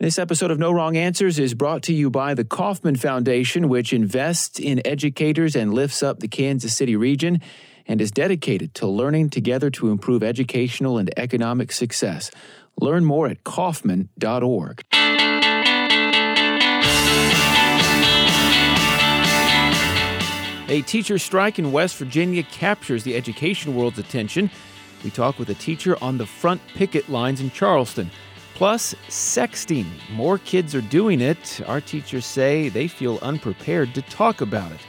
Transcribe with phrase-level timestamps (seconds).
[0.00, 3.92] This episode of No Wrong Answers is brought to you by the Kauffman Foundation, which
[3.92, 7.40] invests in educators and lifts up the Kansas City region
[7.84, 12.30] and is dedicated to learning together to improve educational and economic success.
[12.80, 14.84] Learn more at Kauffman.org.
[20.68, 24.48] A teacher strike in West Virginia captures the education world's attention.
[25.02, 28.12] We talk with a teacher on the front picket lines in Charleston.
[28.58, 29.86] Plus, sexting.
[30.10, 31.60] More kids are doing it.
[31.68, 34.80] Our teachers say they feel unprepared to talk about it.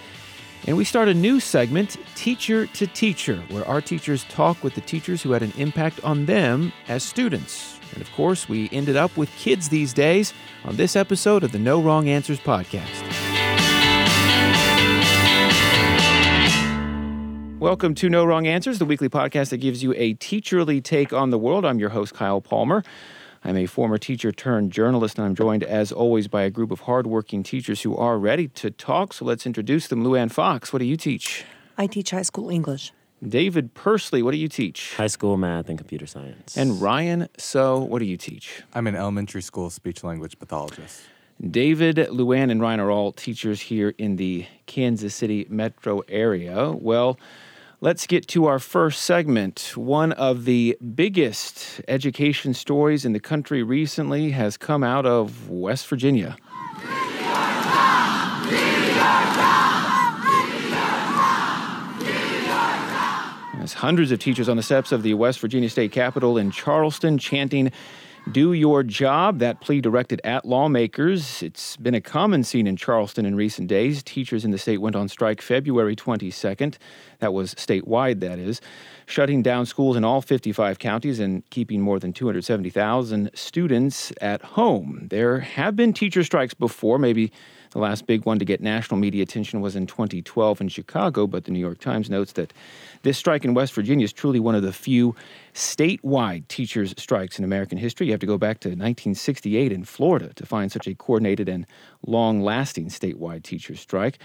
[0.66, 4.82] And we start a new segment, Teacher to Teacher, where our teachers talk with the
[4.82, 7.80] teachers who had an impact on them as students.
[7.94, 10.34] And of course, we ended up with kids these days
[10.64, 13.06] on this episode of the No Wrong Answers podcast.
[17.60, 21.30] Welcome to No Wrong Answers, the weekly podcast that gives you a teacherly take on
[21.30, 21.66] the world.
[21.66, 22.84] I'm your host, Kyle Palmer.
[23.44, 26.82] I'm a former teacher turned journalist, and I'm joined, as always, by a group of
[26.82, 29.14] hardworking teachers who are ready to talk.
[29.14, 30.04] So let's introduce them.
[30.04, 31.46] Luann Fox, what do you teach?
[31.78, 32.92] I teach high school English.
[33.26, 34.96] David Persley, what do you teach?
[34.96, 36.58] High school math and computer science.
[36.58, 38.64] And Ryan So, what do you teach?
[38.74, 41.02] I'm an elementary school speech language pathologist.
[41.50, 46.72] David, Luann, and Ryan are all teachers here in the Kansas City metro area.
[46.72, 47.18] Well,
[47.82, 49.72] Let's get to our first segment.
[49.78, 55.88] One of the biggest education stories in the country recently has come out of West
[55.88, 56.36] Virginia.
[63.62, 67.18] As hundreds of teachers on the steps of the West Virginia State Capitol in Charleston
[67.18, 67.72] chanting,
[68.32, 69.40] do your job.
[69.40, 71.42] That plea directed at lawmakers.
[71.42, 74.04] It's been a common scene in Charleston in recent days.
[74.04, 76.78] Teachers in the state went on strike February 22nd.
[77.20, 78.62] That was statewide, that is,
[79.06, 85.08] shutting down schools in all 55 counties and keeping more than 270,000 students at home.
[85.10, 87.32] There have been teacher strikes before, maybe
[87.72, 91.46] the last big one to get national media attention was in 2012 in Chicago, but
[91.46, 92.54] the New York Times notes that
[93.04, 95.16] this strike in West Virginia is truly one of the few
[95.54, 98.08] statewide teachers' strikes in American history.
[98.08, 101.66] You have to go back to 1968 in Florida to find such a coordinated and
[102.06, 104.20] long lasting statewide teachers' strike.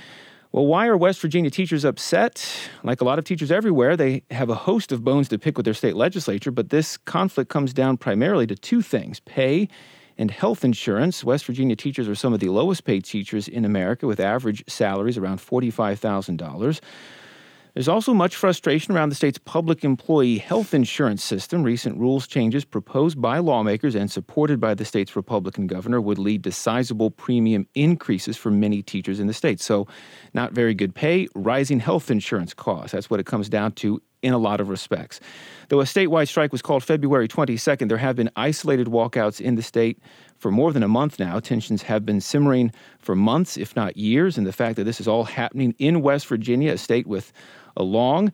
[0.54, 2.48] Well, why are West Virginia teachers upset?
[2.84, 5.64] Like a lot of teachers everywhere, they have a host of bones to pick with
[5.64, 9.68] their state legislature, but this conflict comes down primarily to two things pay
[10.18, 11.24] and health insurance.
[11.24, 15.18] West Virginia teachers are some of the lowest paid teachers in America with average salaries
[15.18, 16.80] around $45,000.
[17.74, 21.64] There's also much frustration around the state's public employee health insurance system.
[21.64, 26.44] Recent rules changes proposed by lawmakers and supported by the state's Republican governor would lead
[26.44, 29.60] to sizable premium increases for many teachers in the state.
[29.60, 29.88] So,
[30.34, 32.92] not very good pay, rising health insurance costs.
[32.92, 35.20] That's what it comes down to in a lot of respects.
[35.68, 39.62] Though a statewide strike was called February 22nd, there have been isolated walkouts in the
[39.62, 39.98] state
[40.38, 41.38] for more than a month now.
[41.38, 45.06] Tensions have been simmering for months, if not years, and the fact that this is
[45.06, 47.32] all happening in West Virginia, a state with
[47.76, 48.32] a long,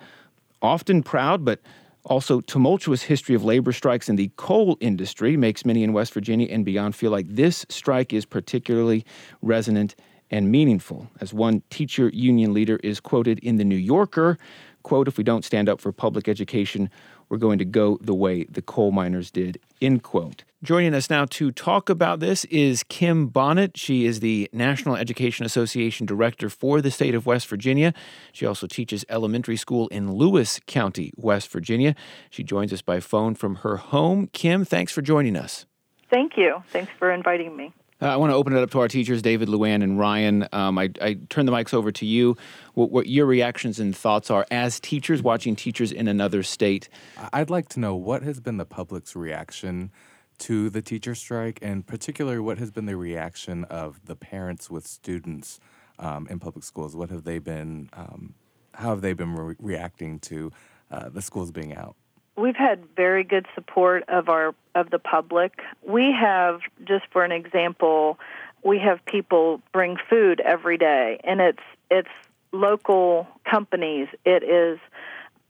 [0.63, 1.61] often proud, but
[2.05, 6.47] also tumultuous history of labor strikes in the coal industry makes many in West Virginia
[6.51, 9.05] and beyond feel like this strike is particularly
[9.43, 9.97] resonant
[10.31, 11.11] and meaningful.
[11.21, 14.39] As one teacher union leader is quoted in the New Yorker,
[14.83, 16.91] quote, if we don't stand up for public education,
[17.29, 20.45] we're going to go the way the coal miners did, end quote.
[20.63, 23.79] Joining us now to talk about this is Kim Bonnet.
[23.79, 27.95] She is the National Education Association Director for the state of West Virginia.
[28.33, 31.95] She also teaches elementary school in Lewis County, West Virginia.
[32.29, 34.29] She joins us by phone from her home.
[34.33, 35.65] Kim, thanks for joining us.
[36.11, 36.63] Thank you.
[36.71, 37.73] Thanks for inviting me.
[38.03, 40.49] Uh, I want to open it up to our teachers, David, Luann, and Ryan.
[40.53, 42.37] Um, I, I, turn the mics over to you.
[42.73, 46.89] What, what, your reactions and thoughts are as teachers watching teachers in another state?
[47.33, 49.91] I'd like to know what has been the public's reaction
[50.39, 54.87] to the teacher strike, and particularly what has been the reaction of the parents with
[54.87, 55.61] students
[55.99, 56.97] um, in public schools.
[56.97, 57.91] What have they been?
[57.93, 58.35] Um,
[58.73, 60.51] how have they been re- reacting to
[60.91, 61.97] uh, the schools being out?
[62.41, 65.61] We've had very good support of our of the public.
[65.87, 68.19] We have just for an example,
[68.65, 72.09] we have people bring food every day and it's it's
[72.51, 74.79] local companies, it is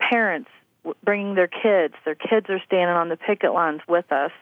[0.00, 0.50] parents
[1.04, 1.94] bringing their kids.
[2.04, 4.32] Their kids are standing on the picket lines with us.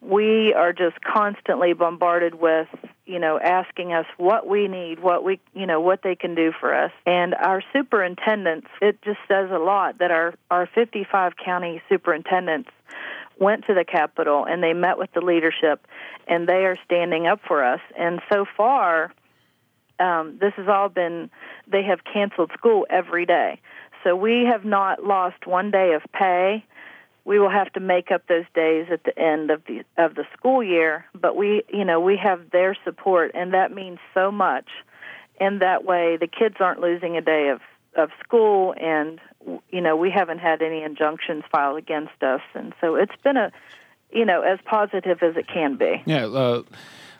[0.00, 2.68] We are just constantly bombarded with,
[3.06, 6.52] you know, asking us what we need, what we, you know, what they can do
[6.58, 6.92] for us.
[7.06, 12.70] And our superintendents, it just says a lot that our our 55 county superintendents
[13.38, 15.86] went to the Capitol and they met with the leadership,
[16.26, 17.80] and they are standing up for us.
[17.96, 19.12] And so far,
[20.00, 21.30] um, this has all been,
[21.66, 23.60] they have canceled school every day.
[24.04, 26.64] So we have not lost one day of pay.
[27.28, 30.24] we will have to make up those days at the end of the of the
[30.36, 31.04] school year.
[31.14, 34.68] But we, you know, we have their support, and that means so much.
[35.38, 37.60] And that way, the kids aren't losing a day of
[37.94, 39.20] of school, and
[39.70, 43.52] you know, we haven't had any injunctions filed against us, and so it's been a,
[44.10, 46.02] you know, as positive as it can be.
[46.06, 46.26] Yeah.
[46.26, 46.62] Uh,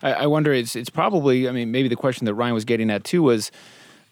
[0.02, 0.54] I, I wonder.
[0.54, 1.48] It's it's probably.
[1.48, 3.50] I mean, maybe the question that Ryan was getting at too was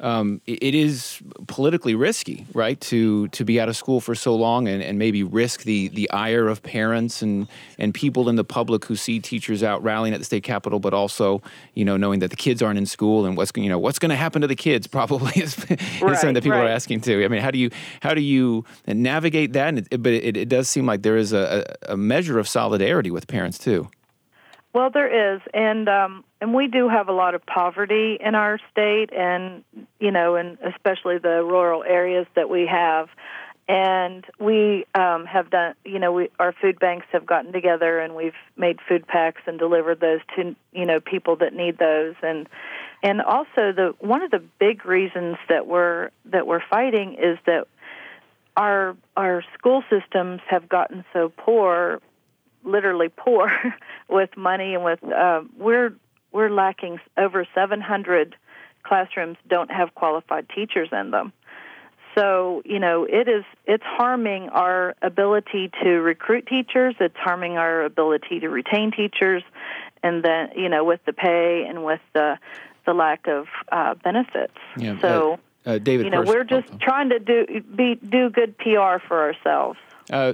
[0.00, 2.80] um, it, it is politically risky, right?
[2.82, 6.10] To to be out of school for so long and, and maybe risk the the
[6.10, 7.48] ire of parents and
[7.78, 10.92] and people in the public who see teachers out rallying at the state capitol, but
[10.92, 11.40] also
[11.74, 14.10] you know knowing that the kids aren't in school and what's you know what's going
[14.10, 16.66] to happen to the kids probably is, is something that people right.
[16.66, 17.24] are asking too.
[17.24, 17.70] I mean, how do you
[18.00, 19.68] how do you navigate that?
[19.68, 23.10] And it, but it, it does seem like there is a, a measure of solidarity
[23.10, 23.88] with parents too.
[24.76, 28.58] Well, there is, and um, and we do have a lot of poverty in our
[28.70, 29.64] state, and
[29.98, 33.08] you know, and especially the rural areas that we have.
[33.66, 38.14] And we um, have done, you know, we our food banks have gotten together, and
[38.14, 42.46] we've made food packs and delivered those to you know people that need those, and
[43.02, 47.66] and also the one of the big reasons that we're that we're fighting is that
[48.58, 52.02] our our school systems have gotten so poor
[52.66, 53.50] literally poor
[54.08, 55.94] with money and with uh, we're
[56.32, 58.36] we're lacking over 700
[58.82, 61.32] classrooms don't have qualified teachers in them.
[62.16, 66.94] So you know it is it's harming our ability to recruit teachers.
[66.98, 69.42] It's harming our ability to retain teachers,
[70.02, 72.38] and then you know with the pay and with the
[72.86, 74.56] the lack of uh, benefits.
[74.78, 77.96] Yeah, so uh, uh, David, you know Pers- we're just oh, trying to do be
[77.96, 79.78] do good PR for ourselves.
[80.10, 80.32] Uh,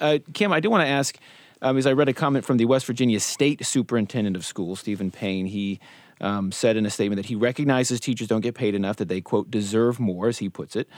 [0.00, 1.18] uh, Kim, I do want to ask,
[1.62, 5.10] um, as I read a comment from the West Virginia State Superintendent of Schools, Steven
[5.10, 5.80] Paine, he
[6.20, 9.20] um, said in a statement that he recognizes teachers don't get paid enough, that they,
[9.20, 10.88] quote, deserve more, as he puts it.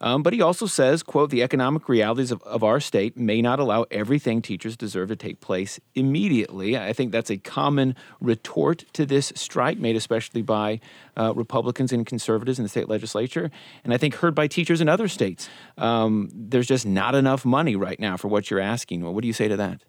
[0.00, 3.60] Um, but he also says, quote, the economic realities of, of our state may not
[3.60, 6.78] allow everything teachers deserve to take place immediately.
[6.78, 10.80] I think that's a common retort to this strike, made especially by
[11.18, 13.50] uh, Republicans and conservatives in the state legislature,
[13.84, 15.50] and I think heard by teachers in other states.
[15.76, 19.02] Um, there's just not enough money right now for what you're asking.
[19.02, 19.82] Well, what do you say to that?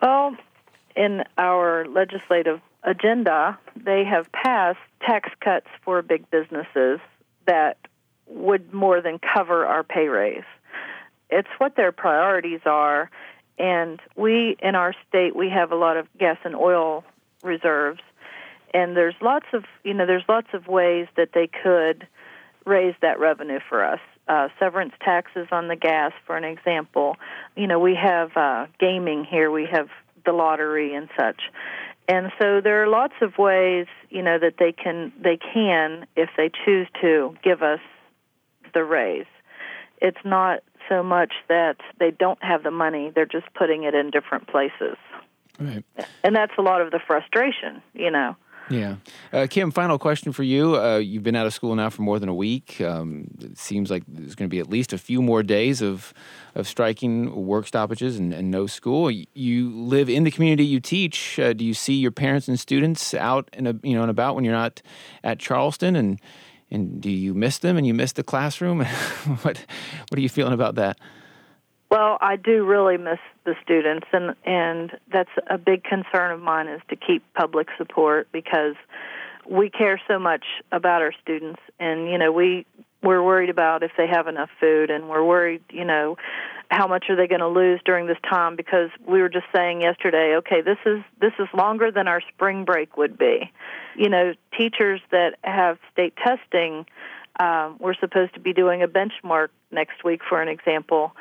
[0.00, 0.36] Well,
[0.94, 7.00] in our legislative agenda, they have passed tax cuts for big businesses
[7.46, 7.78] that
[8.26, 10.44] would more than cover our pay raise.
[11.30, 13.10] It's what their priorities are,
[13.58, 17.04] and we in our state we have a lot of gas and oil
[17.42, 18.00] reserves,
[18.72, 22.06] and there's lots of you know there's lots of ways that they could
[22.64, 24.00] raise that revenue for us.
[24.28, 27.16] Uh, severance taxes on the gas, for an example.
[27.56, 29.88] You know, we have uh, gaming here, we have
[30.26, 31.40] the lottery and such,
[32.08, 36.28] and so there are lots of ways, you know, that they can they can, if
[36.36, 37.80] they choose to, give us
[38.74, 39.24] the raise.
[40.02, 44.10] It's not so much that they don't have the money; they're just putting it in
[44.10, 44.98] different places,
[45.58, 45.84] Right.
[46.22, 48.36] and that's a lot of the frustration, you know.
[48.70, 48.96] Yeah.
[49.32, 50.76] Uh, Kim, final question for you.
[50.76, 52.80] Uh, you've been out of school now for more than a week.
[52.80, 56.12] Um, it seems like there's going to be at least a few more days of,
[56.54, 59.10] of striking, work stoppages, and, and no school.
[59.10, 61.38] You live in the community you teach.
[61.38, 64.44] Uh, do you see your parents and students out and, you know, and about when
[64.44, 64.82] you're not
[65.24, 65.96] at Charleston?
[65.96, 66.20] And,
[66.70, 68.80] and do you miss them and you miss the classroom?
[69.42, 69.64] what,
[70.08, 70.98] what are you feeling about that?
[71.90, 76.68] Well, I do really miss the students, and and that's a big concern of mine
[76.68, 78.74] is to keep public support because
[79.48, 82.66] we care so much about our students, and you know we
[83.02, 86.16] we're worried about if they have enough food, and we're worried, you know,
[86.70, 89.80] how much are they going to lose during this time because we were just saying
[89.80, 93.50] yesterday, okay, this is this is longer than our spring break would be.
[93.96, 96.84] You know, teachers that have state testing,
[97.40, 101.12] um, we're supposed to be doing a benchmark next week, for an example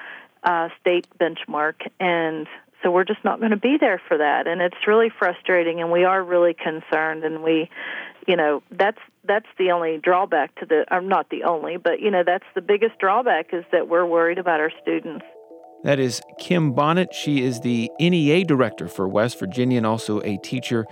[0.43, 2.47] uh, state benchmark, and
[2.83, 5.91] so we're just not going to be there for that, and it's really frustrating, and
[5.91, 7.69] we are really concerned, and we,
[8.27, 12.11] you know, that's that's the only drawback to the, or not the only, but you
[12.11, 15.25] know, that's the biggest drawback is that we're worried about our students.
[15.83, 17.13] That is Kim Bonnet.
[17.13, 20.85] She is the NEA director for West Virginia and also a teacher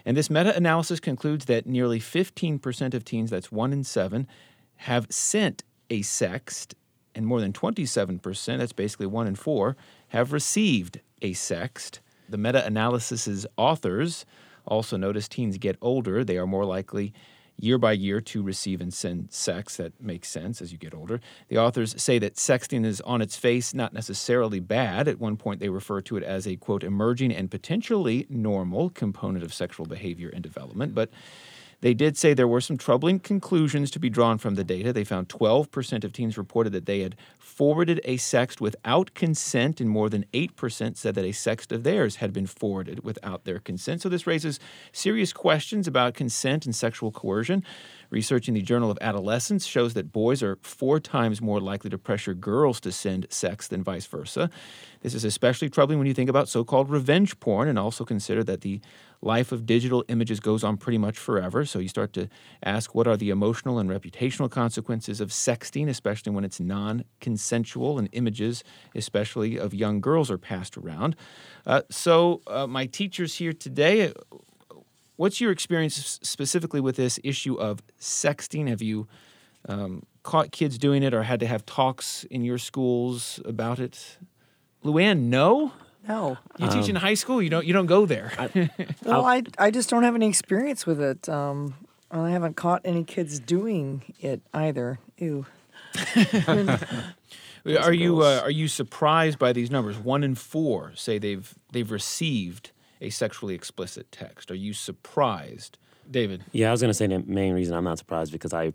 [0.07, 4.29] And this meta analysis concludes that nearly 15% of teens, that's one in seven,
[4.77, 6.75] have sent a sext,
[7.13, 9.77] and more than 27%, that's basically one in four,
[10.09, 11.99] have received a sext.
[12.29, 14.25] The meta analysis's authors
[14.65, 17.13] also notice teens get older, they are more likely
[17.59, 19.77] year by year to receive and send sex.
[19.77, 21.21] That makes sense as you get older.
[21.49, 25.09] The authors say that sexting is on its face not necessarily bad.
[25.09, 29.45] At one point, they refer to it as a quote, emerging and potentially normal component
[29.45, 30.95] of sexual behavior and development.
[30.95, 31.11] But
[31.81, 34.93] they did say there were some troubling conclusions to be drawn from the data.
[34.93, 39.91] They found 12% of teens reported that they had forwarded a sext without consent, and
[39.91, 44.03] more than 8% said that a sext of theirs had been forwarded without their consent.
[44.03, 44.59] So this raises
[44.93, 47.63] serious questions about consent and sexual coercion.
[48.11, 51.99] Research in the Journal of Adolescence shows that boys are four times more likely to
[51.99, 54.51] pressure girls to send sex than vice versa.
[55.03, 58.43] This is especially troubling when you think about so called revenge porn and also consider
[58.45, 58.81] that the
[59.23, 61.65] life of digital images goes on pretty much forever.
[61.65, 62.29] So you start to
[62.63, 67.99] ask what are the emotional and reputational consequences of sexting, especially when it's non consensual
[67.99, 71.17] and images, especially of young girls, are passed around.
[71.67, 74.13] Uh, so, uh, my teachers here today,
[75.17, 78.69] what's your experience specifically with this issue of sexting?
[78.69, 79.07] Have you
[79.69, 84.19] um, caught kids doing it or had to have talks in your schools about it?
[84.85, 85.73] Luann, no?
[86.09, 86.39] No.
[86.59, 87.43] You teach in high school.
[87.43, 87.67] You don't.
[87.67, 88.33] You don't go there.
[89.05, 91.29] Well, I, I just don't have any experience with it.
[91.29, 91.75] Um,
[92.11, 94.99] I haven't caught any kids doing it either.
[95.19, 95.47] Ew.
[97.81, 99.97] are you uh, are you surprised by these numbers?
[99.99, 104.51] One in four say they've they've received a sexually explicit text.
[104.51, 105.79] Are you surprised,
[106.11, 106.45] David?
[106.53, 108.73] Yeah, I was going to say the main reason I'm not surprised because I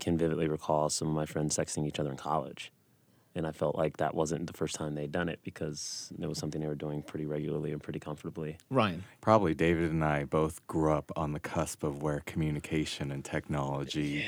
[0.00, 2.72] can vividly recall some of my friends sexting each other in college.
[3.34, 6.38] And I felt like that wasn't the first time they'd done it because it was
[6.38, 8.58] something they were doing pretty regularly and pretty comfortably.
[8.68, 9.04] Ryan.
[9.22, 14.26] Probably David and I both grew up on the cusp of where communication and technology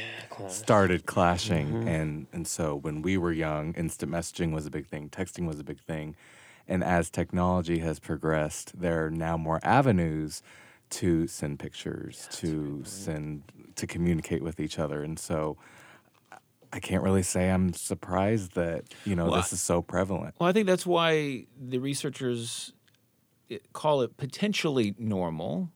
[0.48, 1.68] started clashing.
[1.68, 1.88] Mm-hmm.
[1.88, 5.60] And, and so when we were young, instant messaging was a big thing, texting was
[5.60, 6.16] a big thing.
[6.66, 10.42] And as technology has progressed, there are now more avenues
[10.90, 13.42] to send pictures, to send,
[13.76, 15.02] to communicate with each other.
[15.02, 15.56] And so
[16.72, 20.34] I can't really say I'm surprised that, you know, Well, this is so prevalent.
[20.38, 22.72] Well, I think that's why the researchers
[23.50, 25.70] eh, call it potentially normal.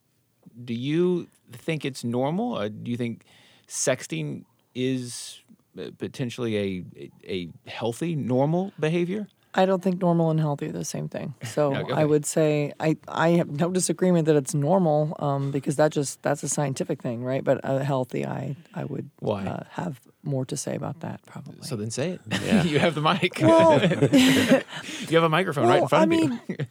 [0.65, 2.59] Do you think it's normal?
[2.59, 3.25] Or do you think
[3.69, 5.41] sexting is
[5.79, 6.85] uh, potentially a
[7.25, 9.29] a healthy, normal behavior?
[9.63, 11.35] I don't think normal and healthy are the same thing.
[11.55, 11.93] So Okay.
[12.03, 12.97] I would say I,
[13.27, 17.25] I have no disagreement that it's normal um, because that just that's a scientific thing,
[17.25, 17.43] right?
[17.45, 19.47] But uh, healthy, I I would Why?
[19.47, 21.63] Uh, have more to say about that probably.
[21.69, 22.21] So then say it.
[22.49, 22.63] Yeah.
[22.65, 23.33] you have the mic.
[23.41, 23.81] well,
[25.09, 26.29] you have a microphone right in Well, front I of you.
[26.29, 26.69] mean,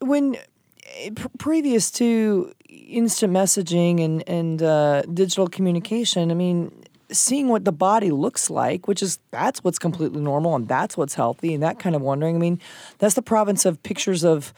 [0.00, 0.36] when
[0.96, 6.75] eh, pr- previous to instant messaging and and uh, digital communication, I mean,
[7.10, 11.14] seeing what the body looks like, which is that's what's completely normal and that's what's
[11.14, 12.36] healthy, and that kind of wondering.
[12.36, 12.60] I mean,
[12.98, 14.52] that's the province of pictures of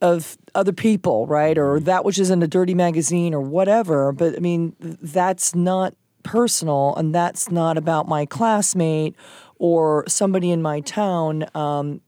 [0.00, 1.58] of other people, right?
[1.58, 4.12] Or that which is in a dirty magazine or whatever.
[4.12, 9.14] But I mean, that's not personal and that's not about my classmate
[9.58, 11.44] or somebody in my town.
[11.54, 12.00] Um,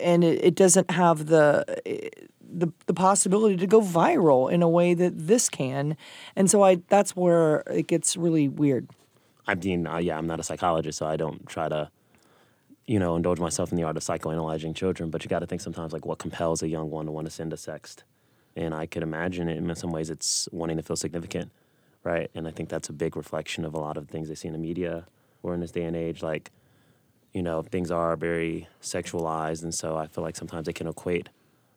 [0.00, 1.64] and it, it doesn't have the,
[2.48, 5.96] the the possibility to go viral in a way that this can.
[6.34, 8.88] And so I that's where it gets really weird.
[9.46, 11.90] I mean, uh, yeah, I'm not a psychologist, so I don't try to,
[12.86, 15.10] you know, indulge myself in the art of psychoanalyzing children.
[15.10, 17.30] But you got to think sometimes like what compels a young one to want to
[17.30, 18.02] send a sext,
[18.56, 21.52] and I could imagine it in some ways it's wanting to feel significant,
[22.02, 22.30] right?
[22.34, 24.52] And I think that's a big reflection of a lot of things they see in
[24.52, 25.06] the media
[25.42, 26.50] or in this day and age, like,
[27.32, 31.28] you know, things are very sexualized, and so I feel like sometimes they can equate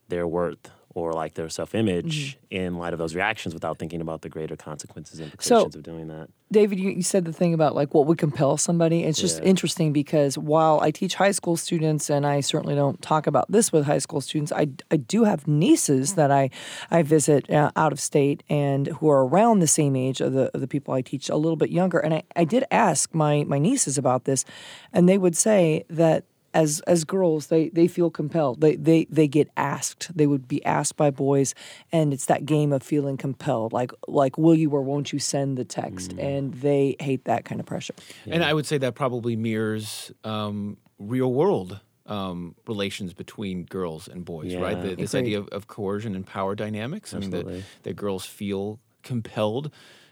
[0.08, 4.30] their worth or like their self-image in light of those reactions without thinking about the
[4.30, 6.30] greater consequences and implications of doing that.
[6.52, 9.04] David, you, you said the thing about like what would compel somebody.
[9.04, 9.50] It's just Yeah.
[9.50, 13.72] interesting because while I teach high school students, and I certainly don't talk about this
[13.72, 16.50] with high school students, I, I do have nieces that I
[16.90, 20.50] I visit uh, out of state and who are around the same age of the
[20.56, 22.00] of the people I teach, a little bit younger.
[22.00, 24.44] And I, I did ask my my nieces about this,
[24.92, 26.26] and they would say that
[26.60, 28.62] as as girls, they they feel compelled.
[28.62, 30.12] They they they get asked.
[30.16, 31.56] They would be asked by boys,
[31.92, 33.74] and it's that game of feeling compelled.
[33.74, 36.16] Like like will you or won't you send the text?
[36.16, 36.24] Mm.
[36.24, 37.96] And they hate that kind of pressure.
[38.26, 44.26] And I would say that probably mirrors um, real world um, relations between girls and
[44.26, 44.82] boys, right?
[44.82, 45.28] The, this Agreed.
[45.28, 47.14] idea of, of coercion and power dynamics.
[47.14, 49.72] I mean, that, that girls feel compelled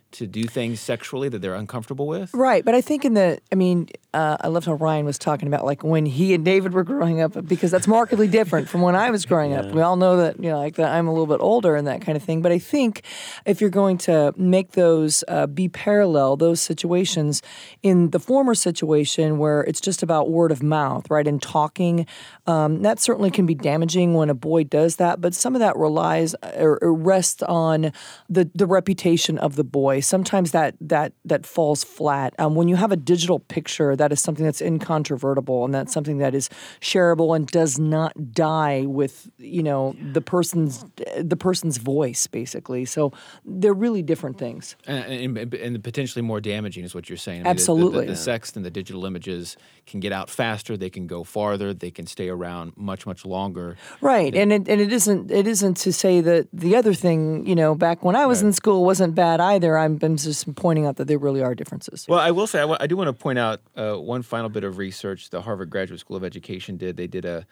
[0.10, 2.34] to do things sexually that they're uncomfortable with.
[2.34, 5.48] Right, but I think in the, I mean, uh, I loved how Ryan was talking
[5.48, 8.96] about like when he and David were growing up because that's markedly different from when
[8.96, 9.72] I was growing up.
[9.72, 12.02] We all know that you know like that I'm a little bit older and that
[12.02, 12.42] kind of thing.
[12.42, 13.04] But I think
[13.46, 17.44] if you're going to make those uh, be parallel, those situations
[17.84, 22.08] in the former situation where it's just about word of mouth, right, and talking,
[22.48, 25.22] um, that certainly can be damaging when a boy does that.
[25.22, 27.92] But some of that relies or, or rests on
[28.28, 30.00] the the reputation of the boy.
[30.00, 32.34] Sometimes that that that falls flat.
[32.40, 36.18] Um, when you have a digital picture, that is something that's incontrovertible, and that's something
[36.20, 36.50] that is
[36.82, 40.86] shareable and does not die with you know the person's
[41.18, 42.86] the person's voice, basically.
[42.86, 43.12] So
[43.46, 44.76] they're really different things.
[44.86, 47.42] And, and, and potentially more damaging is what you're saying.
[47.42, 48.06] I mean, the- the- Absolutely.
[48.06, 50.76] The, the, sex and the digital images can get out faster.
[50.78, 51.74] They can go farther.
[51.74, 53.78] They can stay around much, much longer.
[54.02, 57.56] Right, and it, and it isn't it isn't to say that the other thing you
[57.56, 59.78] know back when I was in school wasn't bad either.
[59.78, 62.06] I'm, I'm just pointing out that there really are differences.
[62.08, 64.78] Well, I will say, I do want to point out uh, one final bit of
[64.78, 66.98] research the Harvard Graduate School of Education did.
[66.98, 67.46] They did a,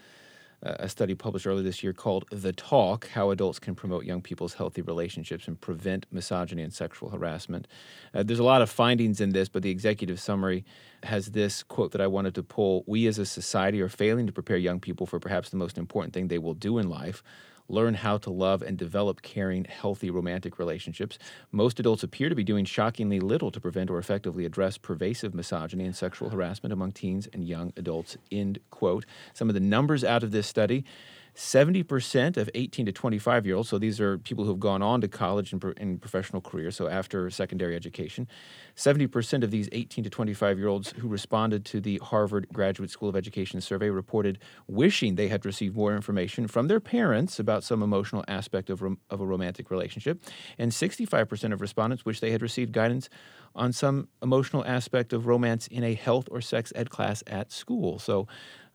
[0.62, 4.56] a study published earlier this year called The Talk How Adults Can Promote Young People's
[4.56, 7.68] Healthy Relationships and Prevent Misogyny and Sexual Harassment.
[8.14, 10.66] Uh, there's a lot of findings in this, but the executive summary
[11.04, 14.34] has this quote that I wanted to pull We as a society are failing to
[14.34, 17.24] prepare young people for perhaps the most important thing they will do in life
[17.68, 21.18] learn how to love and develop caring, healthy romantic relationships.
[21.52, 25.86] Most adults appear to be doing shockingly little to prevent or effectively address pervasive misogyny
[25.86, 28.18] and sexual harassment among teens and young adults.
[28.32, 29.06] End quote.
[29.34, 30.86] Some of the numbers out of this study.
[31.36, 35.02] 70% of 18 to 25 year olds, so these are people who have gone on
[35.02, 38.28] to college and, and professional careers, so after secondary education,
[38.76, 43.10] 70% of these 18 to 25 year olds who responded to the Harvard Graduate School
[43.10, 47.84] of Education survey reported wishing they had received more information from their parents about some
[47.84, 50.24] emotional aspect of, rom- of a romantic relationship.
[50.58, 53.10] And 65% of respondents wish they had received guidance
[53.56, 58.00] on some emotional aspect of romance in a health or sex ed class at school.
[58.00, 58.28] So,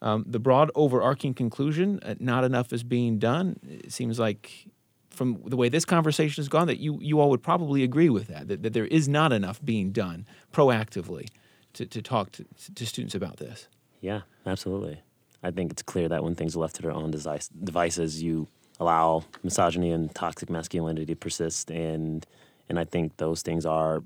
[0.02, 3.58] um, the broad overarching conclusion uh, not enough is being done.
[3.68, 4.66] It seems like
[5.10, 8.28] from the way this conversation has gone that you, you all would probably agree with
[8.28, 11.28] that, that, that there is not enough being done proactively
[11.74, 13.68] to, to talk to, to students about this.
[14.00, 15.02] Yeah, absolutely.
[15.42, 18.48] I think it's clear that when things are left to their own device, devices, you
[18.78, 22.26] allow misogyny and toxic masculinity to persist, and
[22.68, 24.02] and I think those things are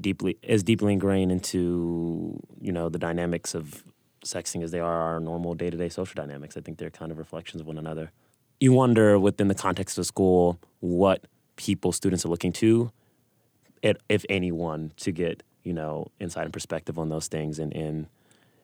[0.00, 3.82] deeply as deeply ingrained into you know the dynamics of
[4.26, 6.56] sexting as they are our normal day to day social dynamics.
[6.56, 8.10] I think they're kind of reflections of one another.
[8.60, 11.24] You wonder within the context of school what
[11.56, 12.90] people students are looking to,
[13.82, 18.06] if, if anyone, to get you know insight and perspective on those things and and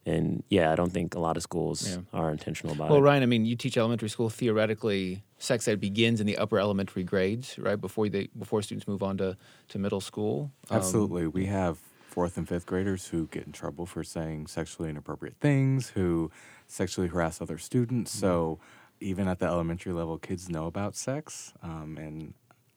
[0.05, 1.98] and yeah, I don't think a lot of schools Yeah.
[2.12, 3.03] are intentional about Well, it.
[3.03, 4.29] Well, Ryan, I mean, you teach elementary school.
[4.31, 7.81] Theoretically, sex ed begins in the upper elementary grades, right?
[7.81, 9.37] Before they before students move on to,
[9.68, 10.51] to middle school.
[10.70, 11.29] Um, Absolutely.
[11.29, 11.79] we have
[12.12, 16.31] fourth and fifth graders who get in trouble for saying sexually inappropriate things, who
[16.66, 18.11] sexually harass other students.
[18.12, 18.59] So
[19.01, 21.55] even at the elementary level, kids know about sex.
[21.62, 22.35] Um, and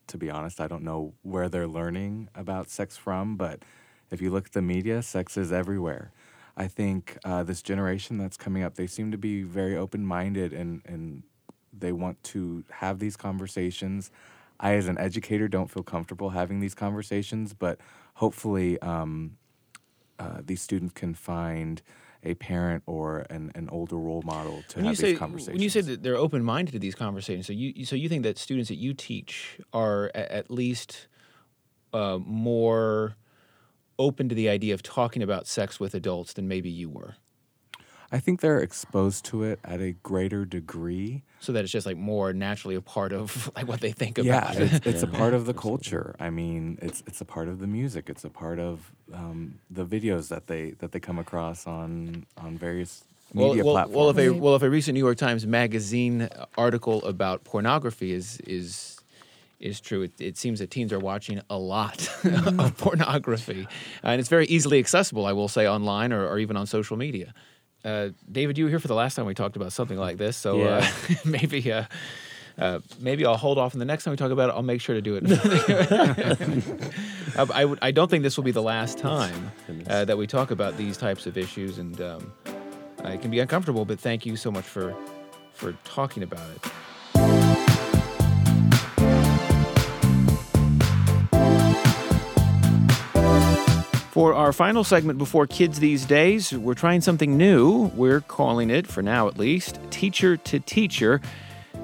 [0.07, 3.63] to be honest, I don't know where they're learning about sex from, but
[4.09, 6.13] if you look at the media, sex is everywhere.
[6.55, 10.53] I think uh, this generation that's coming up, they seem to be very open minded
[10.53, 11.23] and, and
[11.77, 14.11] they want to have these conversations.
[14.59, 17.79] I, as an educator, don't feel comfortable having these conversations, but
[18.15, 19.37] hopefully, um,
[20.19, 21.81] uh, these students can find
[22.23, 25.53] a parent or an, an older role model to when have say these conversations.
[25.53, 28.09] when you say that they're open minded to these conversations, so you you- so you
[28.09, 31.07] think that students that you teach are a- at least
[31.93, 33.15] uh, more
[33.99, 37.15] open to the idea of talking about sex with adults than maybe you were.
[38.11, 41.23] I think they're exposed to it at a greater degree.
[41.39, 44.51] So that it's just like more naturally a part of like what they think Yeah,
[44.51, 44.55] about.
[44.57, 46.15] it's, it's a part of the culture.
[46.19, 48.09] I mean, it's it's a part of the music.
[48.09, 52.57] It's a part of um, the videos that they that they come across on on
[52.57, 53.95] various well, media well, platforms.
[53.97, 58.39] well, if a well, if a recent New York Times Magazine article about pornography is
[58.41, 58.97] is
[59.59, 63.67] is true, it, it seems that teens are watching a lot of pornography,
[64.03, 65.25] and it's very easily accessible.
[65.25, 67.33] I will say online or, or even on social media.
[67.85, 70.35] Uh, David, you were here for the last time we talked about something like this,
[70.35, 70.85] so uh,
[71.25, 71.71] maybe.
[71.71, 71.85] Uh,
[72.57, 74.79] uh, maybe I'll hold off, and the next time we talk about it, I'll make
[74.79, 75.25] sure to do it.
[77.37, 79.51] I, I, don't think this will be the last time
[79.89, 82.31] uh, that we talk about these types of issues, and um,
[83.03, 84.95] it can be uncomfortable, but thank you so much for
[85.51, 86.71] for talking about it.
[94.15, 97.91] For our final segment before Kids These Days, we're trying something new.
[97.95, 101.19] We're calling it, for now at least, Teacher to Teacher.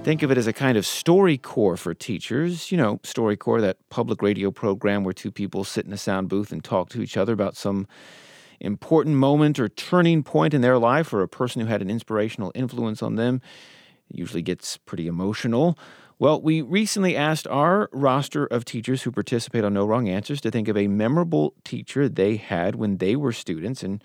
[0.04, 2.72] Think of it as a kind of story corps for teachers.
[2.72, 6.54] You know, StoryCorps, that public radio program where two people sit in a sound booth
[6.54, 7.86] and talk to each other about some
[8.62, 12.54] important moment or turning point in their life or a person who had an inspirational
[12.56, 13.42] influence on them.
[14.10, 15.78] It usually gets pretty emotional.
[16.22, 20.52] Well, we recently asked our roster of teachers who participate on No Wrong Answers to
[20.52, 23.82] think of a memorable teacher they had when they were students.
[23.82, 24.04] And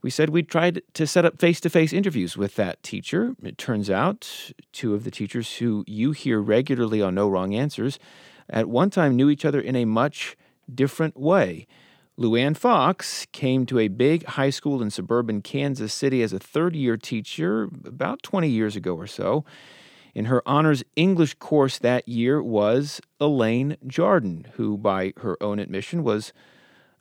[0.00, 3.36] we said we'd tried to set up face to face interviews with that teacher.
[3.42, 7.98] It turns out two of the teachers who you hear regularly on No Wrong Answers
[8.48, 10.38] at one time knew each other in a much
[10.74, 11.66] different way.
[12.18, 16.74] Luann Fox came to a big high school in suburban Kansas City as a third
[16.74, 19.44] year teacher about 20 years ago or so.
[20.14, 26.02] In her honors English course that year was Elaine Jarden, who, by her own admission,
[26.02, 26.32] was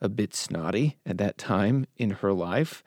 [0.01, 2.83] a bit snotty at that time in her life.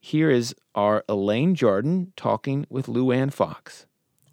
[0.00, 3.86] Here is our Elaine Jarden talking with Luann Fox.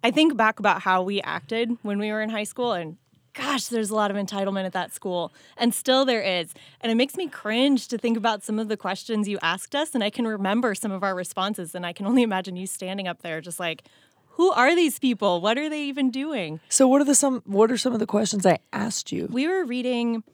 [0.04, 2.96] I think back about how we acted when we were in high school, and
[3.34, 6.52] gosh, there's a lot of entitlement at that school, and still there is.
[6.80, 9.94] And it makes me cringe to think about some of the questions you asked us,
[9.94, 13.08] and I can remember some of our responses, and I can only imagine you standing
[13.08, 13.84] up there just like,
[14.32, 15.40] who are these people?
[15.40, 16.60] What are they even doing?
[16.68, 19.28] So what are the some what are some of the questions I asked you?
[19.30, 20.24] We were reading.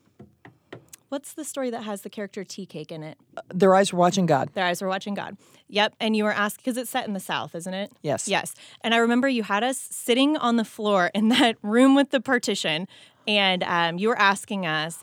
[1.08, 3.18] What's the story that has the character tea cake in it?
[3.52, 4.50] Their eyes were watching God.
[4.52, 5.38] Their eyes were watching God.
[5.68, 5.94] Yep.
[6.00, 7.90] And you were asked because it's set in the South, isn't it?
[8.02, 8.28] Yes.
[8.28, 8.54] Yes.
[8.82, 12.20] And I remember you had us sitting on the floor in that room with the
[12.20, 12.86] partition,
[13.26, 15.02] and um, you were asking us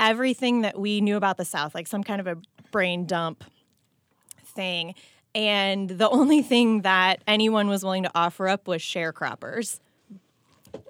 [0.00, 2.36] everything that we knew about the South, like some kind of a
[2.72, 3.44] brain dump
[4.44, 4.94] thing.
[5.34, 9.80] And the only thing that anyone was willing to offer up was sharecroppers.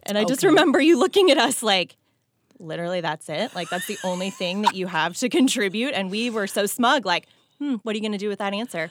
[0.02, 1.96] And I just remember you looking at us like,
[2.58, 3.54] literally, that's it.
[3.54, 5.94] Like, that's the only thing that you have to contribute.
[5.94, 7.26] And we were so smug, like,
[7.58, 8.90] hmm, what are you going to do with that answer?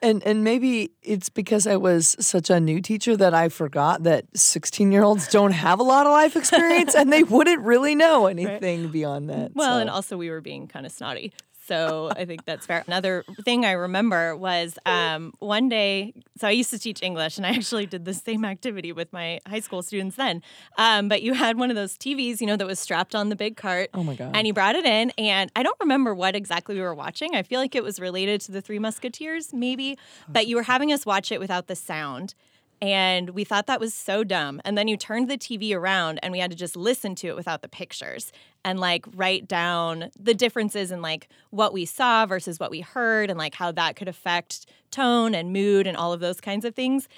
[0.00, 4.24] And and maybe it's because I was such a new teacher that I forgot that
[4.34, 8.26] 16 year olds don't have a lot of life experience and they wouldn't really know
[8.26, 9.54] anything beyond that.
[9.54, 9.80] Well, so.
[9.80, 11.32] and also we were being kind of snotty.
[11.66, 12.84] So I think that's fair.
[12.86, 17.46] Another thing I remember was um, one day, so I used to teach English and
[17.46, 20.42] I actually did the same activity with my high school students then.
[20.78, 23.36] Um, but you had one of those TVs, you know, that was strapped on the
[23.36, 23.90] big cart.
[23.94, 24.32] Oh my God.
[24.34, 25.10] And you brought it in.
[25.18, 27.34] And I don't remember what exactly we were watching.
[27.34, 29.98] I feel like it was related to the Three Musketeers, maybe.
[30.28, 32.34] But you were having us watch it without the sound.
[32.82, 34.60] And we thought that was so dumb.
[34.64, 37.36] And then you turned the TV around and we had to just listen to it
[37.36, 38.32] without the pictures
[38.64, 43.30] and like write down the differences in like what we saw versus what we heard
[43.30, 46.74] and like how that could affect tone and mood and all of those kinds of
[46.74, 47.08] things.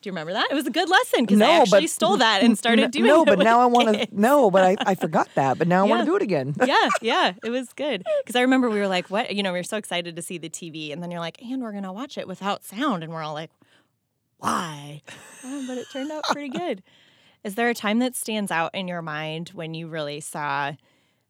[0.00, 0.46] Do you remember that?
[0.48, 3.26] It was a good lesson because I actually stole that and started doing no, it.
[3.26, 5.58] but with now I want to no, but I, I forgot that.
[5.58, 6.54] But now I want to do it again.
[6.64, 8.04] yeah, yeah, it was good.
[8.22, 9.34] Because I remember we were like, what?
[9.34, 10.92] You know, we were so excited to see the TV.
[10.92, 13.02] And then you're like, and we're going to watch it without sound.
[13.02, 13.50] And we're all like,
[14.38, 15.02] why?
[15.44, 16.82] Oh, but it turned out pretty good.
[17.44, 20.72] Is there a time that stands out in your mind when you really saw,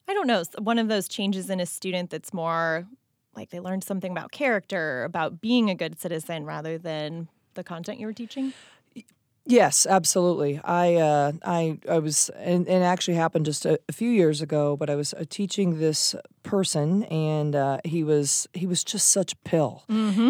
[0.08, 2.86] I don't know, one of those changes in a student that's more
[3.36, 8.00] like they learned something about character, about being a good citizen rather than the content
[8.00, 8.52] you were teaching?
[9.48, 10.60] Yes, absolutely.
[10.62, 14.42] I uh, I I was and, and it actually happened just a, a few years
[14.42, 14.76] ago.
[14.76, 19.32] But I was uh, teaching this person, and uh, he was he was just such
[19.32, 19.84] a pill.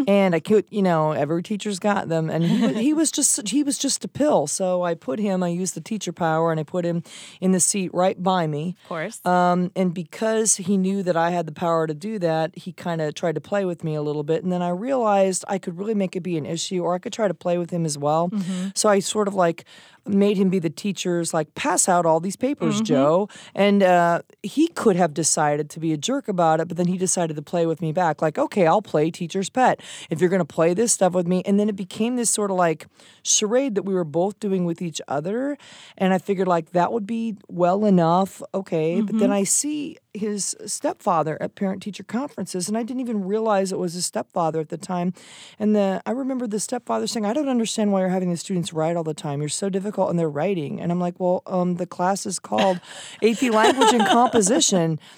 [0.07, 3.64] And I could, you know, every teacher's got them, and he, he was just he
[3.64, 4.46] was just a pill.
[4.46, 5.42] So I put him.
[5.42, 7.02] I used the teacher power, and I put him
[7.40, 8.76] in the seat right by me.
[8.85, 9.26] Of course.
[9.26, 13.00] Um, and because he knew that I had the power to do that, he kind
[13.00, 14.44] of tried to play with me a little bit.
[14.44, 17.12] And then I realized I could really make it be an issue, or I could
[17.12, 18.31] try to play with him as well.
[18.76, 19.64] So I sort of like
[20.08, 23.28] made him be the teacher's like pass out all these papers, Joe.
[23.54, 26.98] And uh, he could have decided to be a jerk about it, but then he
[26.98, 28.22] decided to play with me back.
[28.22, 31.42] Like, okay, I'll play teacher's pet if you're going to play this stuff with me.
[31.44, 32.86] And then it became this sort of like
[33.22, 35.56] charade that we were both doing with each other.
[35.96, 38.42] And I figured like that would be well enough.
[38.54, 39.00] Okay.
[39.00, 43.72] But then I see his stepfather at parent teacher conferences and I didn't even realize
[43.72, 45.12] it was his stepfather at the time.
[45.58, 48.72] And the I remember the stepfather saying, I don't understand why you're having the students
[48.72, 49.40] write all the time.
[49.40, 50.80] You're so difficult in their writing.
[50.80, 52.80] And I'm like, well, um, the class is called
[53.22, 55.00] AP Language and Composition.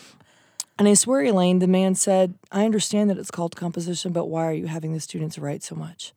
[0.79, 4.47] And I swear, Elaine, the man said, I understand that it's called composition, but why
[4.47, 6.15] are you having the students write so much?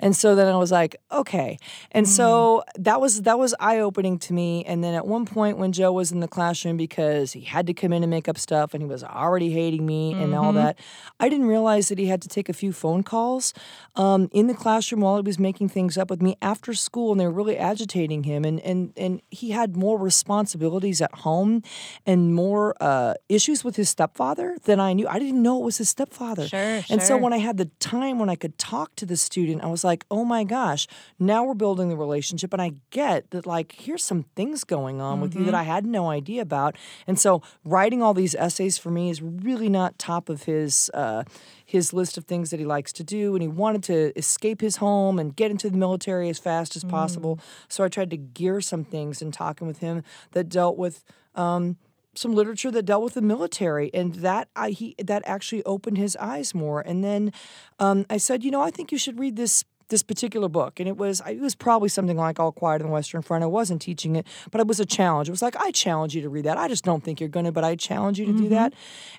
[0.00, 1.58] And so then I was like, okay.
[1.90, 2.08] And Mm.
[2.08, 4.64] so that was that was eye opening to me.
[4.64, 7.74] And then at one point when Joe was in the classroom because he had to
[7.74, 10.56] come in and make up stuff and he was already hating me and all Mm-hmm.
[10.56, 10.78] that,
[11.18, 13.52] I didn't realize that he had to take a few phone calls
[13.96, 17.20] um, in the classroom while he was making things up with me after school, and
[17.20, 18.44] they were really agitating him.
[18.44, 21.62] And and and he had more responsibilities at home
[22.06, 25.08] and more uh, issues with his stepfather than I knew.
[25.08, 26.44] I didn't know it was his stepfather.
[26.46, 29.62] Sure, And so when I had the time when I could talk to the student,
[29.62, 30.86] I was like, oh my gosh,
[31.18, 32.52] now we're building the relationship.
[32.52, 35.84] And I get that, like, here's some things going on with you that I had
[35.86, 36.76] no idea about.
[37.06, 40.90] And so writing all these essays for me is really not top of his.
[40.94, 41.24] Uh,
[41.68, 44.76] his list of things that he likes to do, and he wanted to escape his
[44.76, 47.38] home and get into the military as fast as possible.
[47.68, 51.76] So I tried to gear some things in talking with him that dealt with um,
[52.14, 56.16] some literature that dealt with the military, and that I he that actually opened his
[56.16, 56.80] eyes more.
[56.80, 57.34] And then
[57.78, 60.88] um, I said, you know, I think you should read this this particular book, and
[60.88, 63.42] it was it was probably something like All Quiet on the Western Front.
[63.44, 65.28] I wasn't teaching it, but it was a challenge.
[65.28, 66.58] It was like I challenge you to read that.
[66.58, 68.74] I just don't think you're going to, but I challenge you to do that.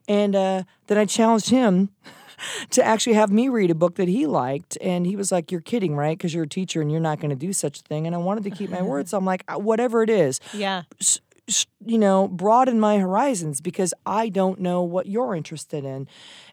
[0.08, 1.90] And uh, then I challenged him
[2.72, 4.78] to actually have me read a book that he liked.
[4.82, 6.18] And he was like, You're kidding, right?
[6.18, 8.06] Because you're a teacher and you're not going to do such a thing.
[8.06, 9.08] And I wanted to keep my word.
[9.10, 10.84] So I'm like, "Uh, Whatever it is, Yeah.
[11.02, 11.20] s-
[11.86, 16.08] you know, broaden my horizons because I don't know what you're interested in.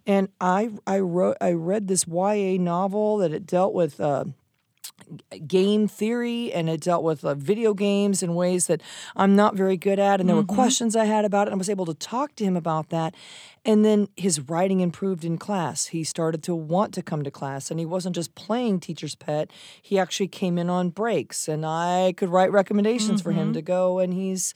[0.06, 4.00] And I, I wrote, I read this YA novel that it dealt with.
[4.00, 4.24] Uh,
[5.46, 8.82] game theory and it dealt with uh, video games in ways that
[9.14, 10.20] I'm not very good at.
[10.20, 11.52] And there were questions I had about it.
[11.52, 13.14] And I was able to talk to him about that.
[13.66, 15.86] And then his writing improved in class.
[15.86, 19.50] He started to want to come to class and he wasn't just playing teacher's pet.
[19.82, 23.54] He actually came in on breaks and I could write recommendations for him mm-hmm.
[23.54, 24.54] to go and he's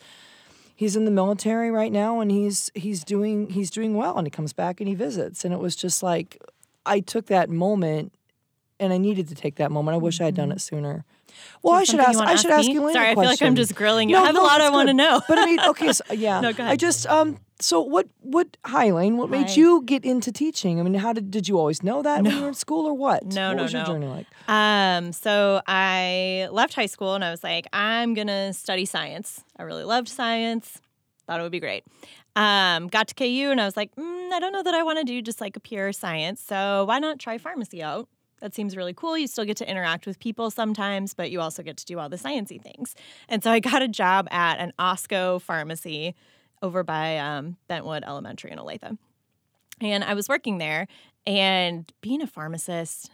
[0.73, 4.31] he's in the military right now and he's he's doing he's doing well and he
[4.31, 6.41] comes back and he visits and it was just like
[6.85, 8.13] I took that moment
[8.79, 9.95] and I needed to take that moment.
[9.95, 10.55] I wish I had done mm-hmm.
[10.55, 11.05] it sooner.
[11.61, 12.19] Well, I should ask.
[12.19, 14.17] I should ask ask you Sorry, I feel like I'm just grilling you.
[14.17, 15.21] I have a lot I wanna know.
[15.27, 16.39] But I mean, okay, so, yeah.
[16.41, 16.73] No, go ahead.
[16.73, 17.37] I just um.
[17.59, 18.07] So what?
[18.21, 18.57] What?
[18.65, 19.17] Hi, Elaine.
[19.17, 20.79] What made you get into teaching?
[20.79, 22.93] I mean, how did did you always know that when you were in school, or
[22.93, 23.23] what?
[23.25, 23.87] No, what no, was your no.
[23.87, 24.25] journey like?
[24.47, 29.43] Um, so I left high school and I was like, I'm gonna study science.
[29.57, 30.81] I really loved science.
[31.27, 31.83] Thought it would be great.
[32.35, 34.99] Um, got to KU and I was like, mm, I don't know that I want
[34.99, 36.41] to do just like a pure science.
[36.41, 38.07] So why not try pharmacy out?
[38.41, 39.17] That seems really cool.
[39.17, 42.09] You still get to interact with people sometimes, but you also get to do all
[42.09, 42.95] the sciencey things.
[43.29, 46.15] And so I got a job at an Osco pharmacy
[46.61, 48.97] over by um, Bentwood Elementary in Olathe.
[49.79, 50.87] And I was working there,
[51.25, 53.09] and being a pharmacist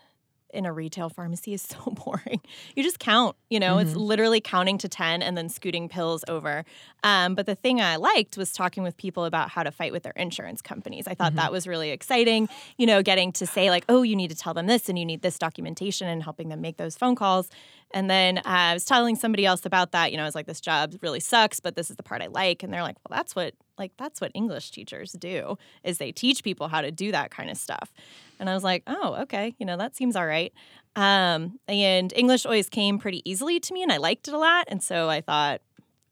[0.52, 2.42] in a retail pharmacy is so boring.
[2.76, 6.64] You just count, you know, it's literally counting to 10 and then scooting pills over.
[7.04, 10.04] Um, but the thing I liked was talking with people about how to fight with
[10.04, 11.08] their insurance companies.
[11.08, 14.30] I thought that was really exciting, you know, getting to say, like, oh, you need
[14.30, 17.16] to tell them this and you need this documentation and helping them make those phone
[17.16, 17.50] calls.
[17.92, 20.12] And then uh, I was telling somebody else about that.
[20.12, 22.28] You know, I was like, this job really sucks, but this is the part I
[22.28, 22.64] like.
[22.64, 26.44] And they're like, well, that's what like that's what English teachers do is they teach
[26.44, 27.94] people how to do that kind of stuff.
[28.40, 30.54] And I was like, oh, okay, you know, that seems all right.
[30.96, 34.66] Um, and English always came pretty easily to me, and I liked it a lot.
[34.68, 35.62] And so I thought,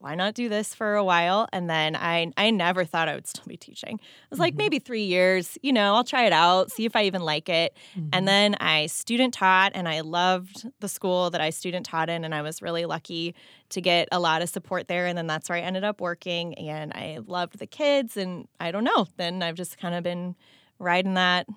[0.05, 1.47] why not do this for a while?
[1.51, 3.99] And then I I never thought I would still be teaching.
[3.99, 7.05] I was like, maybe three years, you know, I'll try it out, see if I
[7.05, 7.75] even like it.
[8.13, 12.23] And then I student taught and I loved the school that I student taught in.
[12.23, 13.33] And I was really lucky
[13.69, 15.07] to get a lot of support there.
[15.07, 16.53] And then that's where I ended up working.
[16.55, 18.15] And I loved the kids.
[18.15, 20.35] And I don't know, then I've just kind of been
[20.77, 21.47] riding that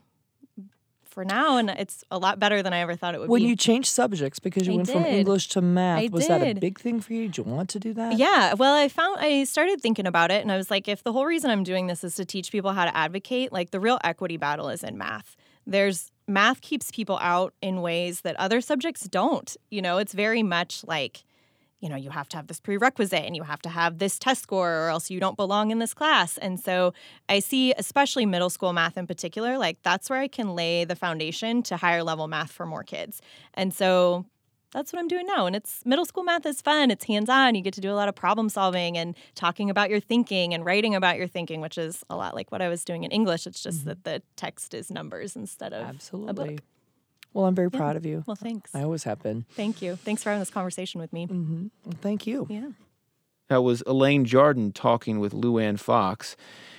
[1.08, 1.56] for now.
[1.56, 3.44] And it's a lot better than I ever thought it would When be.
[3.44, 5.04] When you changed subjects because you I went from.
[5.04, 7.26] English to math, I was that a big thing for you?
[7.26, 8.18] Did you want to do that?
[8.18, 11.12] Yeah, well, I found I started thinking about it and I was like, if the
[11.12, 13.98] whole reason I'm doing this is to teach people how to advocate, like the real
[14.04, 15.36] equity battle is in math.
[15.66, 19.56] There's math keeps people out in ways that other subjects don't.
[19.70, 21.24] You know, it's very much like,
[21.80, 24.42] you know, you have to have this prerequisite and you have to have this test
[24.42, 26.36] score or else you don't belong in this class.
[26.38, 26.92] And so
[27.28, 30.96] I see, especially middle school math in particular, like that's where I can lay the
[30.96, 33.22] foundation to higher level math for more kids.
[33.54, 34.26] And so
[34.72, 35.46] that's what I'm doing now.
[35.46, 36.90] And it's middle school math is fun.
[36.90, 37.54] It's hands on.
[37.54, 40.64] You get to do a lot of problem solving and talking about your thinking and
[40.64, 43.46] writing about your thinking, which is a lot like what I was doing in English.
[43.46, 43.88] It's just mm-hmm.
[43.88, 46.54] that the text is numbers instead of a Absolutely.
[46.56, 46.64] book.
[47.32, 48.24] Well, I'm very proud of you.
[48.26, 48.74] Well, thanks.
[48.74, 49.44] I always have been.
[49.50, 49.96] Thank you.
[49.96, 51.26] Thanks for having this conversation with me.
[51.26, 51.66] Mm-hmm.
[51.84, 52.46] Well, thank you.
[52.50, 52.70] Yeah.
[53.48, 56.36] That was Elaine Jarden talking with Luann Fox.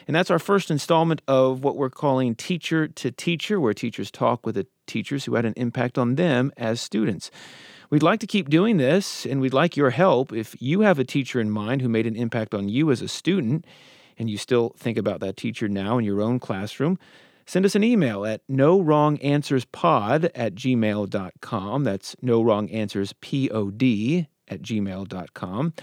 [0.07, 4.45] And that's our first installment of what we're calling Teacher to Teacher, where teachers talk
[4.45, 7.31] with the teachers who had an impact on them as students.
[7.89, 10.31] We'd like to keep doing this, and we'd like your help.
[10.31, 13.07] If you have a teacher in mind who made an impact on you as a
[13.07, 13.65] student,
[14.17, 16.99] and you still think about that teacher now in your own classroom,
[17.49, 21.83] Send us an email at no wrong answers pod at gmail.com.
[21.83, 25.73] That's no wrong answers pod at gmail.com.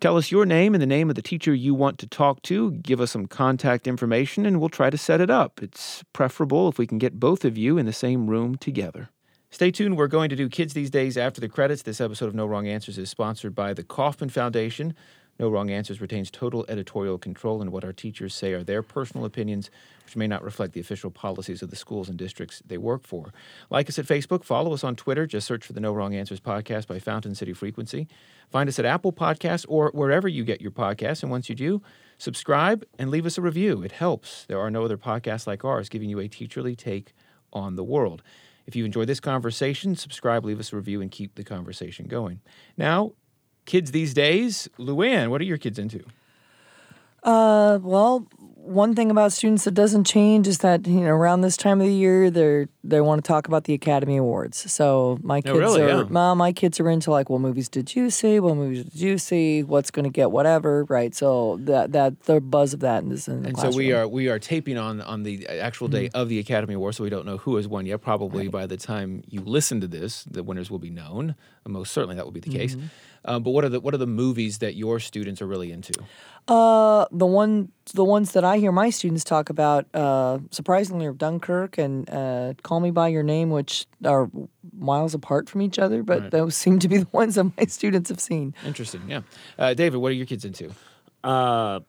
[0.00, 2.72] Tell us your name and the name of the teacher you want to talk to.
[2.72, 5.62] Give us some contact information and we'll try to set it up.
[5.62, 9.10] It's preferable if we can get both of you in the same room together.
[9.50, 9.96] Stay tuned.
[9.96, 11.82] We're going to do Kids These Days after the credits.
[11.82, 14.92] This episode of No Wrong Answers is sponsored by the Kauffman Foundation.
[15.38, 19.26] No Wrong Answers retains total editorial control in what our teachers say are their personal
[19.26, 19.70] opinions,
[20.04, 23.32] which may not reflect the official policies of the schools and districts they work for.
[23.68, 25.26] Like us at Facebook, follow us on Twitter.
[25.26, 28.08] Just search for the No Wrong Answers podcast by Fountain City Frequency.
[28.50, 31.22] Find us at Apple Podcasts or wherever you get your podcasts.
[31.22, 31.82] And once you do,
[32.16, 33.82] subscribe and leave us a review.
[33.82, 34.44] It helps.
[34.46, 37.12] There are no other podcasts like ours giving you a teacherly take
[37.52, 38.22] on the world.
[38.66, 42.40] If you enjoy this conversation, subscribe, leave us a review, and keep the conversation going.
[42.76, 43.12] Now,
[43.66, 46.04] kids these days, Luann, what are your kids into?
[47.22, 48.26] Uh, well,
[48.66, 51.86] one thing about students that doesn't change is that you know around this time of
[51.86, 54.70] the year they they want to talk about the Academy Awards.
[54.70, 55.82] So my kids really?
[55.82, 56.02] are Yeah.
[56.08, 58.40] my, my kids are into like what movies did you see?
[58.40, 59.62] What movies did you see?
[59.62, 60.84] What's going to get whatever?
[60.84, 61.14] Right.
[61.14, 64.28] So that that the buzz of that is in the And so we are we
[64.28, 67.38] are taping on on the actual day of the Academy Awards, so we don't know
[67.38, 68.02] who has won yet.
[68.02, 71.36] Probably by the time you listen to this, the winners will be known.
[71.64, 72.76] And most certainly that will be the case.
[73.26, 75.92] Um, but what are the what are the movies that your students are really into?
[76.48, 81.12] Uh, the one, the ones that I hear my students talk about, uh, surprisingly, are
[81.12, 84.30] Dunkirk and uh, Call Me by Your Name, which are
[84.78, 88.10] miles apart from each other, but those seem to be the ones that my students
[88.10, 88.54] have seen.
[88.64, 89.22] Interesting, yeah.
[89.58, 90.72] Uh, David, what are your kids into?
[91.24, 91.80] Uh,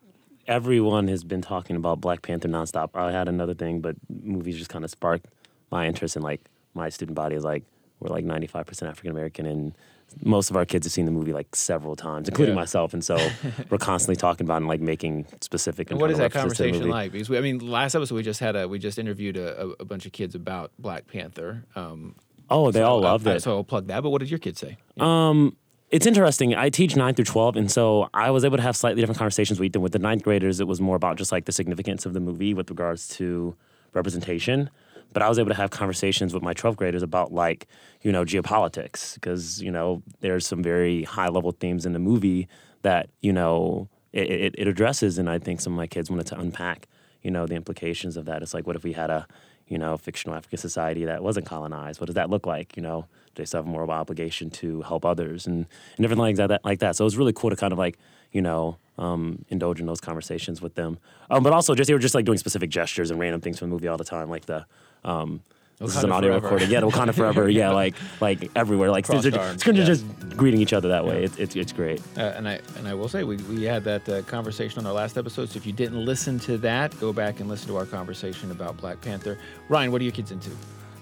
[0.48, 2.90] everyone has been talking about Black Panther nonstop.
[2.96, 5.28] I had another thing, but movies just kind of sparked
[5.72, 6.42] my interest in like
[6.74, 7.64] my student body is like
[8.00, 9.76] we're like 95% African American and
[10.24, 12.62] most of our kids have seen the movie like several times, including Yeah.
[12.62, 13.16] myself, and so
[13.70, 15.92] we're constantly talking about and like making specific.
[15.92, 17.12] And what is that internal references to the conversation like?
[17.12, 19.86] Because we, I mean, last episode we just had a we just interviewed a, a,
[19.86, 21.66] bunch of kids about Black Panther.
[21.76, 22.16] Um,
[22.50, 23.44] Oh, they so, all loved uh, it.
[23.44, 24.02] So I'll plug that.
[24.04, 24.78] But what did your kids say?
[25.00, 25.58] Um,
[25.92, 26.56] it's interesting.
[26.56, 29.60] I teach nine through twelve, and so I was able to have slightly different conversations
[29.60, 29.82] with them.
[29.82, 32.54] With the ninth graders, it was more about just like the significance of the movie
[32.54, 33.56] with regards to
[33.94, 34.70] representation.
[35.14, 37.68] But I was able to have conversations with my 12th graders about like,
[38.02, 42.48] you know, geopolitics because, you know, there's some very high level themes in the movie
[42.84, 45.18] that, you know, it, it, it addresses.
[45.18, 46.88] And I think some of my kids wanted to unpack,
[47.22, 48.42] you know, the implications of that.
[48.42, 49.28] It's like, what if we had a,
[49.68, 52.00] you know, fictional African society that wasn't colonized?
[52.00, 52.78] What does that look like?
[52.78, 55.66] You know, do they still have a moral obligation to help others and,
[55.98, 56.96] and different things like that, like that.
[56.96, 57.98] So it was really cool to kind of like,
[58.32, 60.98] you know, um, indulge in those conversations with them.
[61.30, 63.70] Um, but also just they were just like doing specific gestures and random things from
[63.70, 64.66] the movie all the time, like the
[65.04, 65.42] um,
[65.80, 66.44] this is an audio forever.
[66.46, 66.72] recording.
[66.72, 67.48] Yeah, the Wakanda forever.
[67.58, 68.90] Yeah, like like everywhere.
[68.90, 69.86] Like Crossed their arms, just, yeah.
[69.86, 70.06] just
[70.36, 71.24] greeting each other that way.
[71.24, 72.02] It's, it's it's great.
[72.18, 74.94] Uh, and I and I will say we, we had that uh, conversation on our
[74.94, 75.50] last episode.
[75.50, 78.78] So if you didn't listen to that, go back and listen to our conversation about
[78.78, 79.38] Black Panther.
[79.70, 80.50] Ryan, what are your kids into?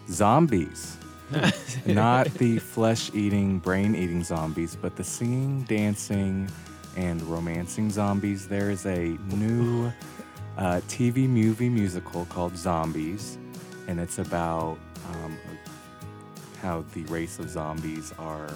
[0.10, 0.98] Zombies.
[1.86, 6.48] Not the flesh eating, brain eating zombies, but the singing, dancing,
[6.98, 8.48] and romancing zombies.
[8.48, 9.92] There is a new
[10.58, 13.40] uh, TV movie musical called Zombies,
[13.88, 14.78] and it's about
[15.14, 15.38] um,
[16.62, 18.50] how the race of zombies are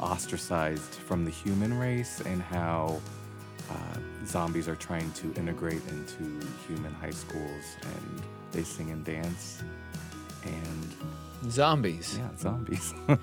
[0.00, 3.00] ostracized from the human race and how
[3.70, 9.62] uh, zombies are trying to integrate into human high schools and they sing and dance
[10.44, 12.18] and Zombies.
[12.18, 12.94] yeah zombies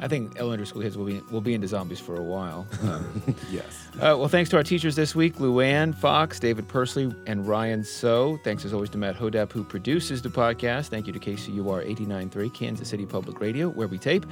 [0.00, 2.66] I think elementary school kids will be will be into zombies for a while.
[2.82, 7.46] Um, yes Uh, well, thanks to our teachers this week, Luann Fox, David Persley, and
[7.46, 8.38] Ryan So.
[8.44, 10.88] Thanks as always to Matt Hodapp, who produces the podcast.
[10.88, 14.26] Thank you to KCUR 89.3, Kansas City Public Radio, where we tape.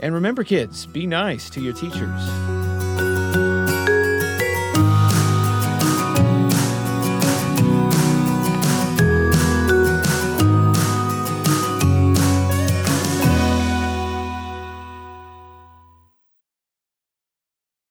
[0.00, 2.57] And remember, kids, be nice to your teachers.